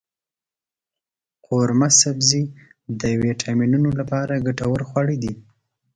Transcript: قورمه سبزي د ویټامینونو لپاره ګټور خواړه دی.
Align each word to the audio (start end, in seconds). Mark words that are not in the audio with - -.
قورمه 1.45 1.89
سبزي 2.01 2.43
د 3.01 3.03
ویټامینونو 3.21 3.89
لپاره 3.99 4.43
ګټور 4.45 4.79
خواړه 4.89 5.15
دی. 5.23 5.33